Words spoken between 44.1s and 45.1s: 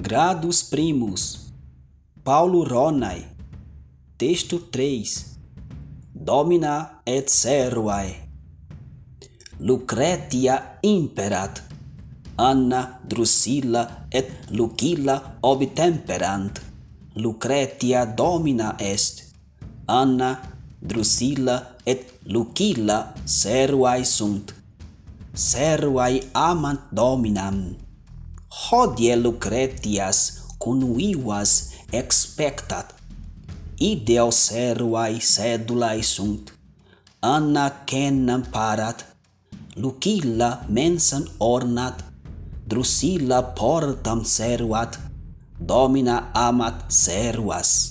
servat